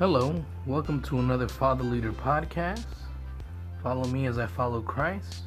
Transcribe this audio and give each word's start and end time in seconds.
Hello, 0.00 0.42
welcome 0.64 1.02
to 1.02 1.18
another 1.18 1.46
Father 1.46 1.84
Leader 1.84 2.12
podcast. 2.12 2.86
Follow 3.82 4.08
me 4.08 4.24
as 4.28 4.38
I 4.38 4.46
follow 4.46 4.80
Christ. 4.80 5.42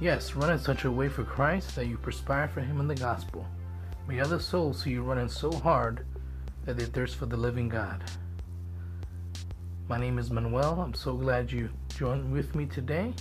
Yes, 0.00 0.36
run 0.36 0.52
in 0.52 0.58
such 0.60 0.84
a 0.84 0.90
way 0.92 1.08
for 1.08 1.24
Christ 1.24 1.74
that 1.74 1.88
you 1.88 1.98
perspire 1.98 2.46
for 2.46 2.60
Him 2.60 2.78
in 2.78 2.86
the 2.86 2.94
gospel. 2.94 3.44
May 4.06 4.20
other 4.20 4.38
souls 4.38 4.84
see 4.84 4.90
you 4.90 5.02
running 5.02 5.28
so 5.28 5.50
hard 5.50 6.06
that 6.64 6.78
they 6.78 6.84
thirst 6.84 7.16
for 7.16 7.26
the 7.26 7.36
living 7.36 7.68
God. 7.68 8.04
My 9.88 9.98
name 9.98 10.16
is 10.16 10.30
Manuel. 10.30 10.80
I'm 10.80 10.94
so 10.94 11.14
glad 11.14 11.50
you 11.50 11.68
joined 11.88 12.30
with 12.30 12.54
me 12.54 12.66
today. 12.66 13.12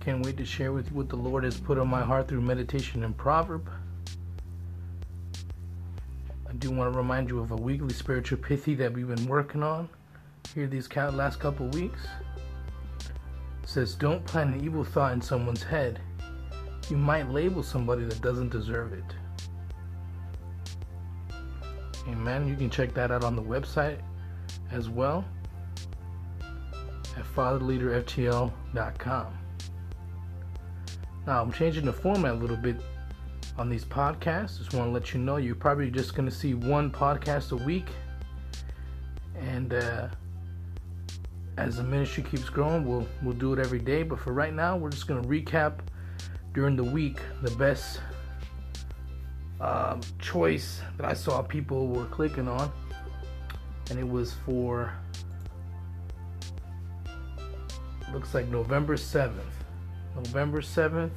Can't 0.00 0.24
wait 0.24 0.38
to 0.38 0.44
share 0.46 0.72
with 0.72 0.88
you 0.90 0.96
what 0.96 1.10
the 1.10 1.16
Lord 1.16 1.44
has 1.44 1.60
put 1.60 1.76
on 1.76 1.88
my 1.88 2.00
heart 2.00 2.28
through 2.28 2.40
meditation 2.40 3.04
and 3.04 3.14
proverb. 3.14 3.68
I 6.50 6.52
do 6.54 6.72
want 6.72 6.92
to 6.92 6.98
remind 6.98 7.30
you 7.30 7.38
of 7.38 7.52
a 7.52 7.56
weekly 7.56 7.94
spiritual 7.94 8.38
pithy 8.38 8.74
that 8.74 8.92
we've 8.92 9.06
been 9.06 9.26
working 9.26 9.62
on 9.62 9.88
here 10.52 10.66
these 10.66 10.92
last 10.96 11.38
couple 11.38 11.68
weeks. 11.68 12.00
It 13.62 13.68
says, 13.68 13.94
Don't 13.94 14.26
plant 14.26 14.56
an 14.56 14.64
evil 14.64 14.82
thought 14.82 15.12
in 15.12 15.22
someone's 15.22 15.62
head. 15.62 16.00
You 16.88 16.96
might 16.96 17.30
label 17.30 17.62
somebody 17.62 18.02
that 18.02 18.20
doesn't 18.20 18.50
deserve 18.50 18.92
it. 18.92 19.04
Amen. 22.08 22.48
You 22.48 22.56
can 22.56 22.68
check 22.68 22.94
that 22.94 23.12
out 23.12 23.22
on 23.22 23.36
the 23.36 23.42
website 23.42 24.00
as 24.72 24.88
well 24.88 25.24
at 27.16 27.24
fatherleaderftl.com. 27.36 29.26
Now, 31.28 31.42
I'm 31.42 31.52
changing 31.52 31.84
the 31.84 31.92
format 31.92 32.32
a 32.32 32.34
little 32.34 32.56
bit 32.56 32.80
on 33.60 33.68
these 33.68 33.84
podcasts. 33.84 34.56
Just 34.56 34.72
want 34.72 34.88
to 34.88 34.90
let 34.90 35.12
you 35.12 35.20
know 35.20 35.36
you're 35.36 35.54
probably 35.54 35.90
just 35.90 36.14
going 36.14 36.26
to 36.26 36.34
see 36.34 36.54
one 36.54 36.90
podcast 36.90 37.52
a 37.52 37.56
week. 37.56 37.88
And 39.38 39.74
uh, 39.74 40.08
as 41.58 41.76
the 41.76 41.82
ministry 41.82 42.22
keeps 42.22 42.48
growing, 42.48 42.86
we'll 42.86 43.06
we'll 43.22 43.34
do 43.34 43.52
it 43.52 43.58
every 43.58 43.78
day. 43.78 44.02
But 44.02 44.18
for 44.18 44.32
right 44.32 44.54
now, 44.54 44.78
we're 44.78 44.88
just 44.88 45.06
going 45.06 45.22
to 45.22 45.28
recap 45.28 45.80
during 46.54 46.74
the 46.74 46.84
week 46.84 47.20
the 47.42 47.50
best 47.52 48.00
um, 49.60 50.00
choice 50.18 50.80
that 50.96 51.04
I 51.04 51.12
saw 51.12 51.42
people 51.42 51.86
were 51.86 52.06
clicking 52.06 52.48
on, 52.48 52.72
and 53.90 53.98
it 53.98 54.08
was 54.08 54.34
for 54.46 54.90
looks 58.10 58.32
like 58.32 58.48
November 58.48 58.96
seventh. 58.96 59.54
November 60.16 60.62
seventh 60.62 61.12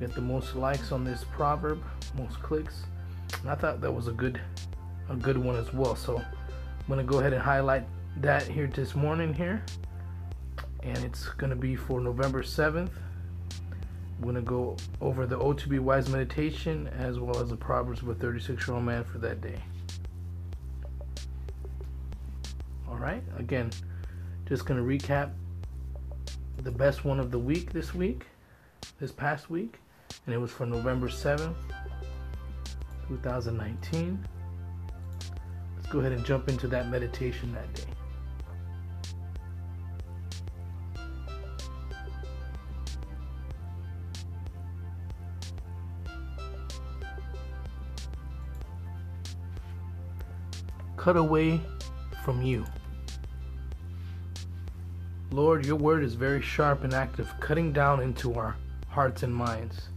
get 0.00 0.14
the 0.14 0.20
most 0.20 0.54
likes 0.54 0.92
on 0.92 1.04
this 1.04 1.24
proverb, 1.32 1.82
most 2.16 2.40
clicks. 2.42 2.84
And 3.40 3.50
I 3.50 3.54
thought 3.54 3.80
that 3.80 3.92
was 3.92 4.08
a 4.08 4.12
good 4.12 4.40
a 5.08 5.16
good 5.16 5.36
one 5.36 5.56
as 5.56 5.72
well. 5.72 5.96
So 5.96 6.18
I'm 6.18 6.88
gonna 6.88 7.04
go 7.04 7.18
ahead 7.18 7.32
and 7.32 7.42
highlight 7.42 7.84
that 8.20 8.46
here 8.46 8.66
this 8.66 8.94
morning 8.94 9.34
here. 9.34 9.62
And 10.82 10.98
it's 10.98 11.28
gonna 11.28 11.56
be 11.56 11.76
for 11.76 12.00
November 12.00 12.42
7th. 12.42 12.90
I'm 14.18 14.24
gonna 14.24 14.42
go 14.42 14.76
over 15.00 15.26
the 15.26 15.38
O 15.38 15.52
to 15.52 15.68
be 15.68 15.78
wise 15.78 16.08
meditation 16.08 16.88
as 16.88 17.18
well 17.18 17.38
as 17.42 17.50
the 17.50 17.56
Proverbs 17.56 18.02
of 18.02 18.08
a 18.08 18.14
36 18.14 18.66
year 18.66 18.76
old 18.76 18.84
man 18.84 19.04
for 19.04 19.18
that 19.18 19.40
day. 19.40 19.60
Alright, 22.88 23.22
again, 23.36 23.70
just 24.46 24.64
gonna 24.64 24.82
recap 24.82 25.32
the 26.62 26.70
best 26.70 27.04
one 27.04 27.20
of 27.20 27.30
the 27.30 27.38
week 27.38 27.72
this 27.72 27.94
week, 27.94 28.26
this 29.00 29.12
past 29.12 29.50
week 29.50 29.80
and 30.26 30.34
it 30.34 30.38
was 30.38 30.50
for 30.50 30.64
November 30.64 31.08
7th, 31.08 31.54
2019. 33.08 34.26
Let's 35.76 35.88
go 35.88 36.00
ahead 36.00 36.12
and 36.12 36.24
jump 36.24 36.48
into 36.48 36.66
that 36.68 36.88
meditation 36.88 37.52
that 37.52 37.72
day. 37.74 37.82
Cut 50.96 51.18
away 51.18 51.60
from 52.24 52.40
you. 52.40 52.64
Lord, 55.30 55.66
your 55.66 55.76
word 55.76 56.02
is 56.02 56.14
very 56.14 56.40
sharp 56.40 56.82
and 56.84 56.94
active, 56.94 57.30
cutting 57.40 57.74
down 57.74 58.00
into 58.00 58.32
our 58.34 58.56
hearts 58.88 59.22
and 59.22 59.34
minds 59.34 59.88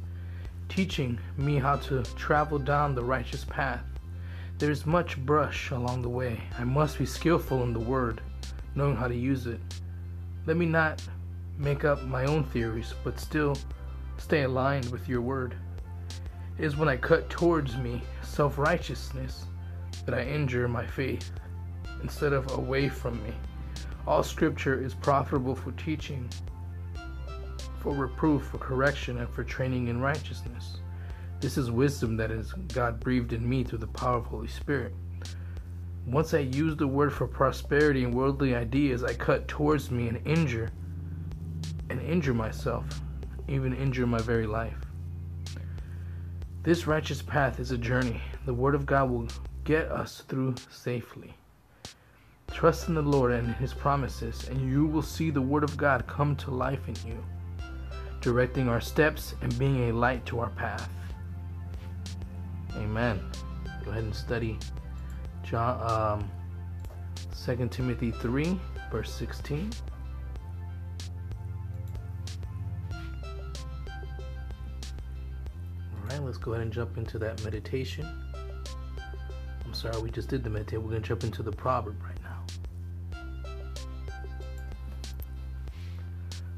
teaching 0.69 1.19
me 1.37 1.57
how 1.57 1.77
to 1.77 2.03
travel 2.15 2.59
down 2.59 2.95
the 2.95 3.03
righteous 3.03 3.45
path. 3.45 3.83
There 4.57 4.71
is 4.71 4.85
much 4.85 5.17
brush 5.25 5.71
along 5.71 6.01
the 6.01 6.09
way. 6.09 6.41
I 6.57 6.63
must 6.63 6.97
be 6.97 7.05
skillful 7.05 7.63
in 7.63 7.73
the 7.73 7.79
word, 7.79 8.21
knowing 8.75 8.95
how 8.95 9.07
to 9.07 9.15
use 9.15 9.47
it. 9.47 9.59
Let 10.45 10.57
me 10.57 10.65
not 10.65 11.01
make 11.57 11.85
up 11.85 12.03
my 12.03 12.25
own 12.25 12.43
theories, 12.43 12.93
but 13.03 13.19
still 13.19 13.57
stay 14.17 14.43
aligned 14.43 14.89
with 14.91 15.07
your 15.07 15.21
word. 15.21 15.55
It 16.57 16.65
is 16.65 16.75
when 16.75 16.89
I 16.89 16.97
cut 16.97 17.29
towards 17.29 17.77
me 17.77 18.01
self 18.21 18.57
righteousness 18.57 19.45
that 20.05 20.15
I 20.15 20.23
injure 20.23 20.67
my 20.67 20.85
faith 20.85 21.31
instead 22.01 22.33
of 22.33 22.51
away 22.57 22.89
from 22.89 23.21
me. 23.23 23.33
All 24.07 24.23
scripture 24.23 24.81
is 24.81 24.93
profitable 24.93 25.53
for 25.53 25.71
teaching, 25.73 26.29
for 27.87 27.93
reproof, 27.93 28.43
for 28.47 28.57
correction, 28.57 29.19
and 29.19 29.29
for 29.29 29.45
training 29.45 29.87
in 29.87 30.01
righteousness. 30.01 30.79
This 31.39 31.57
is 31.57 31.71
wisdom 31.71 32.17
that 32.17 32.31
is 32.31 32.51
God 32.73 32.99
breathed 32.99 33.31
in 33.31 33.47
me 33.47 33.63
through 33.63 33.77
the 33.77 33.87
power 33.87 34.17
of 34.17 34.25
Holy 34.25 34.49
Spirit. 34.49 34.93
Once 36.05 36.33
I 36.33 36.39
use 36.39 36.75
the 36.75 36.85
word 36.85 37.13
for 37.13 37.27
prosperity 37.27 38.03
and 38.03 38.13
worldly 38.13 38.53
ideas, 38.53 39.05
I 39.05 39.13
cut 39.13 39.47
towards 39.47 39.89
me 39.89 40.09
and 40.09 40.27
injure 40.27 40.69
and 41.89 42.01
injure 42.01 42.33
myself, 42.33 42.83
even 43.47 43.73
injure 43.73 44.05
my 44.05 44.19
very 44.19 44.47
life. 44.47 44.83
This 46.63 46.87
righteous 46.87 47.21
path 47.21 47.57
is 47.57 47.71
a 47.71 47.77
journey. 47.77 48.21
The 48.45 48.53
word 48.53 48.75
of 48.75 48.85
God 48.85 49.09
will 49.09 49.29
get 49.63 49.89
us 49.89 50.25
through 50.27 50.55
safely. 50.69 51.35
Trust 52.51 52.89
in 52.89 52.95
the 52.95 53.01
Lord 53.01 53.31
and 53.31 53.55
his 53.55 53.73
promises, 53.73 54.49
and 54.49 54.69
you 54.69 54.85
will 54.87 55.01
see 55.01 55.29
the 55.29 55.41
word 55.41 55.63
of 55.63 55.77
God 55.77 56.05
come 56.05 56.35
to 56.35 56.51
life 56.51 56.89
in 56.89 56.95
you 57.09 57.23
directing 58.27 58.67
our 58.67 58.81
steps 58.81 59.35
and 59.41 59.57
being 59.57 59.89
a 59.89 59.93
light 59.93 60.25
to 60.25 60.41
our 60.41 60.49
path. 60.49 60.89
Amen. 62.75 63.21
Go 63.85 63.91
ahead 63.91 64.03
and 64.03 64.13
study 64.13 64.59
John, 65.43 66.19
um, 66.19 66.29
2 67.45 67.69
Timothy 67.69 68.11
3, 68.11 68.59
verse 68.91 69.13
16. 69.13 69.71
All 72.91 72.99
right, 76.09 76.21
let's 76.21 76.37
go 76.37 76.51
ahead 76.51 76.63
and 76.63 76.73
jump 76.73 76.97
into 76.97 77.17
that 77.19 77.41
meditation. 77.45 78.05
I'm 79.63 79.73
sorry, 79.73 80.01
we 80.01 80.11
just 80.11 80.27
did 80.27 80.43
the 80.43 80.49
meditation. 80.49 80.83
We're 80.83 80.89
going 80.89 81.01
to 81.01 81.07
jump 81.07 81.23
into 81.23 81.43
the 81.43 81.53
proverb 81.53 81.95
right 82.03 82.16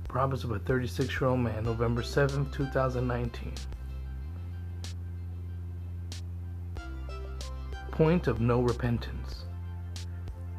Promise 0.09 0.43
of 0.43 0.49
a 0.49 0.57
36 0.57 1.21
year 1.21 1.29
old 1.29 1.39
man, 1.39 1.65
November 1.65 2.01
7, 2.01 2.49
2019. 2.49 3.53
Point 7.91 8.25
of 8.25 8.41
no 8.41 8.59
repentance. 8.59 9.45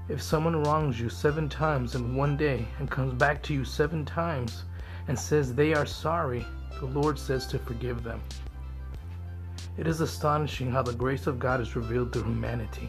If 0.08 0.22
someone 0.22 0.62
wrongs 0.62 1.00
you 1.00 1.08
seven 1.08 1.48
times 1.48 1.96
in 1.96 2.14
one 2.14 2.36
day 2.36 2.64
and 2.78 2.88
comes 2.88 3.12
back 3.14 3.42
to 3.42 3.52
you 3.52 3.64
seven 3.64 4.04
times 4.04 4.62
and 5.08 5.18
says 5.18 5.52
they 5.52 5.74
are 5.74 5.84
sorry, 5.84 6.46
the 6.78 6.86
Lord 6.86 7.18
says 7.18 7.44
to 7.48 7.58
forgive 7.58 8.04
them. 8.04 8.20
It 9.76 9.88
is 9.88 10.00
astonishing 10.00 10.70
how 10.70 10.82
the 10.82 10.92
grace 10.92 11.26
of 11.26 11.40
God 11.40 11.60
is 11.60 11.74
revealed 11.74 12.12
through 12.12 12.22
humanity. 12.22 12.88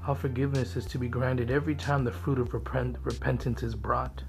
How 0.00 0.14
forgiveness 0.14 0.76
is 0.76 0.86
to 0.86 0.98
be 0.98 1.08
granted 1.08 1.50
every 1.50 1.74
time 1.74 2.04
the 2.04 2.10
fruit 2.10 2.38
of 2.38 2.54
repent- 2.54 2.96
repentance 3.02 3.62
is 3.62 3.74
brought. 3.74 4.22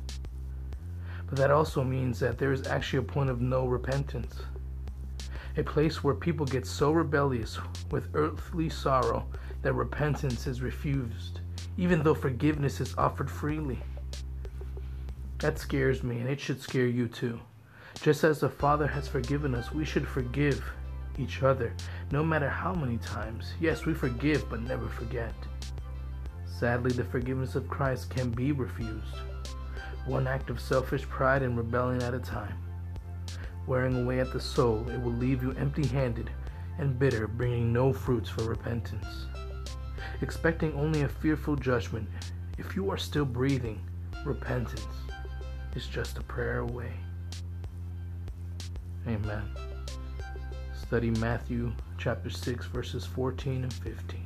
But 1.28 1.38
that 1.38 1.52
also 1.52 1.84
means 1.84 2.20
that 2.20 2.38
there 2.38 2.54
is 2.54 2.68
actually 2.68 3.00
a 3.00 3.04
point 3.04 3.30
of 3.30 3.42
no 3.42 3.68
repentance. 3.68 4.36
A 5.58 5.64
place 5.64 6.04
where 6.04 6.16
people 6.16 6.46
get 6.46 6.66
so 6.66 6.92
rebellious 6.92 7.60
with 7.92 8.10
earthly 8.14 8.70
sorrow 8.70 9.28
that 9.62 9.74
repentance 9.74 10.48
is 10.48 10.62
refused, 10.62 11.42
even 11.78 12.02
though 12.02 12.14
forgiveness 12.14 12.80
is 12.80 12.96
offered 12.98 13.30
freely. 13.30 13.80
That 15.40 15.60
scares 15.60 16.02
me, 16.02 16.20
and 16.20 16.30
it 16.30 16.40
should 16.40 16.62
scare 16.62 16.88
you 16.88 17.08
too. 17.08 17.40
Just 18.02 18.24
as 18.24 18.40
the 18.40 18.50
Father 18.50 18.88
has 18.88 19.08
forgiven 19.08 19.54
us, 19.54 19.72
we 19.74 19.84
should 19.84 20.08
forgive 20.08 20.64
each 21.18 21.44
other, 21.44 21.74
no 22.12 22.24
matter 22.24 22.50
how 22.50 22.74
many 22.74 22.98
times. 22.98 23.54
Yes, 23.60 23.86
we 23.86 23.94
forgive, 23.94 24.50
but 24.50 24.62
never 24.62 24.88
forget. 24.88 25.34
Sadly, 26.46 26.92
the 26.92 27.04
forgiveness 27.04 27.56
of 27.56 27.68
Christ 27.68 28.10
can 28.12 28.30
be 28.30 28.52
refused 28.52 29.16
one 30.08 30.26
act 30.28 30.50
of 30.50 30.60
selfish 30.60 31.04
pride 31.04 31.44
and 31.44 31.58
rebellion 31.58 32.02
at 32.02 32.14
a 32.14 32.20
time. 32.20 32.58
Wearing 33.68 34.04
away 34.04 34.20
at 34.22 34.32
the 34.32 34.40
soul, 34.40 34.88
it 34.90 35.02
will 35.02 35.12
leave 35.12 35.44
you 35.44 35.52
empty 35.54 35.86
handed 35.86 36.30
and 36.80 36.98
bitter, 36.98 37.28
bringing 37.28 37.74
no 37.74 37.92
fruits 37.92 38.30
for 38.30 38.44
repentance. 38.44 39.26
expecting 40.22 40.74
only 40.74 41.02
a 41.04 41.08
fearful 41.08 41.56
judgment. 41.56 42.08
If 42.58 42.76
you 42.76 42.90
are 42.90 42.98
still 42.98 43.26
breathing, 43.26 43.80
repentance 44.26 44.88
is 45.76 45.88
just 45.88 46.18
a 46.18 46.24
prayer 46.24 46.60
away. 46.60 46.92
Amen. 49.08 49.44
Study 50.74 51.12
Matthew 51.12 51.72
chapter 51.98 52.30
6, 52.30 52.66
verses 52.68 53.06
14 53.06 53.64
and 53.64 53.74
15. 53.74 54.26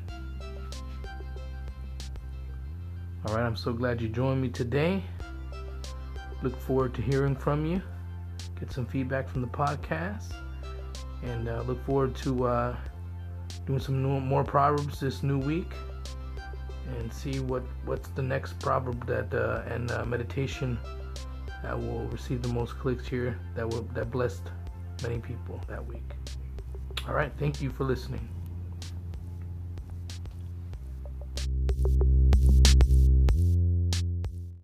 All 3.26 3.36
right, 3.36 3.46
I'm 3.46 3.56
so 3.56 3.74
glad 3.74 4.02
you 4.02 4.08
joined 4.08 4.42
me 4.42 4.50
today. 4.50 5.04
Look 6.42 6.60
forward 6.60 6.94
to 6.96 7.02
hearing 7.02 7.36
from 7.36 7.66
you. 7.66 7.82
Get 8.60 8.72
some 8.72 8.86
feedback 8.86 9.30
from 9.30 9.42
the 9.42 9.48
podcast. 9.48 10.34
And 11.24 11.48
uh, 11.48 11.64
look 11.68 11.86
forward 11.86 12.16
to 12.18 12.46
uh, 12.46 12.76
doing 13.66 13.80
some 13.80 14.02
new, 14.02 14.20
more 14.20 14.44
proverbs 14.44 15.00
this 15.00 15.22
new 15.22 15.40
week 15.40 15.72
and 17.00 17.14
see 17.14 17.40
what 17.40 17.64
what's 17.86 18.10
the 18.10 18.22
next 18.22 18.60
proverb 18.60 19.06
that 19.06 19.34
uh, 19.34 19.62
and 19.68 19.92
uh, 19.92 20.04
meditation 20.06 20.78
that 21.64 21.80
will 21.80 22.06
receive 22.08 22.42
the 22.42 22.50
most 22.50 22.78
clicks 22.80 23.08
here 23.08 23.40
that 23.56 23.68
will 23.68 23.84
that 23.94 24.10
blessed 24.10 24.44
many 25.04 25.20
people 25.20 25.60
that 25.68 25.86
week. 25.86 26.16
All 27.08 27.14
right, 27.14 27.32
thank 27.38 27.62
you 27.62 27.70
for 27.70 27.84
listening. 27.84 28.28